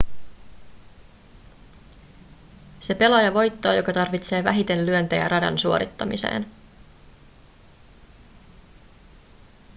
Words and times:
se 2.79 2.95
pelaaja 2.95 3.33
voittaa 3.33 3.73
joka 3.73 3.93
tarvitsee 3.93 4.43
vähiten 4.43 4.85
lyöntejä 4.85 5.27
radan 5.29 5.59
suorittamiseen 5.59 6.45